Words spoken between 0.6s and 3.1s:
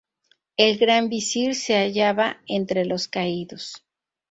Gran Visir se hallaba entre los